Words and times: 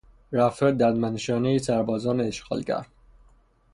رفتار 0.31 0.71
ددمنشانهی 0.71 1.59
سربازان 1.59 2.21
اشغالگر 2.21 2.85